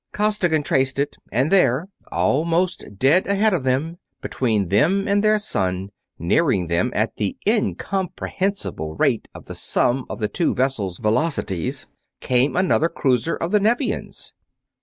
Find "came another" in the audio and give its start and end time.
12.19-12.89